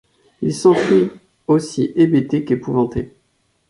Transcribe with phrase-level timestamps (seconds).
[0.41, 1.11] Il s'enfuit,
[1.47, 3.13] aussi hébété qu'épouvanté...